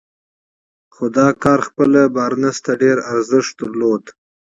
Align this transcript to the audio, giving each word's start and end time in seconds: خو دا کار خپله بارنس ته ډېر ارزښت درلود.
خو 0.93 1.05
دا 1.17 1.27
کار 1.43 1.59
خپله 1.67 2.01
بارنس 2.15 2.57
ته 2.65 2.71
ډېر 2.81 2.97
ارزښت 3.11 3.51
درلود. 3.59 4.03